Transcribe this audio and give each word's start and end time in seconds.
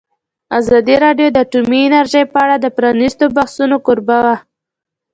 ازادي 0.59 0.95
راډیو 1.05 1.27
د 1.31 1.37
اټومي 1.43 1.79
انرژي 1.85 2.23
په 2.31 2.37
اړه 2.43 2.55
د 2.59 2.65
پرانیستو 2.77 3.25
بحثونو 3.35 3.75
کوربه 3.85 4.17
وه. 4.25 4.35